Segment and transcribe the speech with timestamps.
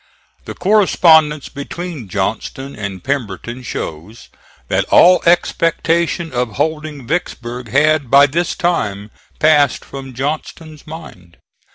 [0.45, 4.29] The correspondence between Johnston and Pemberton shows
[4.67, 11.37] that all expectation of holding Vicksburg had by this time passed from Johnston's mind.